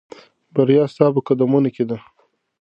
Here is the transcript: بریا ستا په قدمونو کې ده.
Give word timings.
بریا 0.53 0.83
ستا 0.93 1.05
په 1.15 1.21
قدمونو 1.27 1.69
کې 1.75 1.83
ده. 1.89 1.97